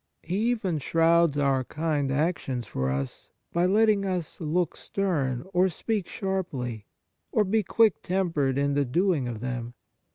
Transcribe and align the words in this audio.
He 0.23 0.53
aven 0.53 0.79
shrouds 0.79 1.37
our 1.37 1.63
kind 1.63 2.11
actions 2.11 2.65
for 2.65 2.89
us 2.89 3.29
by 3.53 3.67
letting 3.67 4.03
us 4.03 4.41
look 4.41 4.75
stern 4.75 5.45
or 5.53 5.69
speak 5.69 6.07
sharply, 6.09 6.87
or 7.31 7.43
be 7.43 7.61
quick 7.61 8.01
tempered 8.01 8.57
in 8.57 8.73
the 8.73 8.83
doing 8.83 9.27
of 9.27 9.41
them. 9.41 9.75